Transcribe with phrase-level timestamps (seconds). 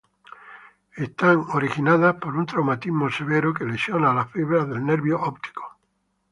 [0.97, 5.77] Están originadas por un traumatismo severo que lesiona las fibras del nervio óptico.